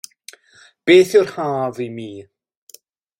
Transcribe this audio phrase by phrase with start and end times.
[0.87, 2.09] Beth Yw'r Haf i Mi?